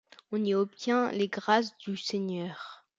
[0.31, 2.83] On y obtient les grâces du seigneur.